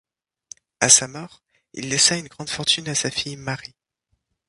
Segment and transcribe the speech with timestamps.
[0.79, 1.43] À sa mort,
[1.73, 3.75] il laissa une grande fortune à sa fille Mary.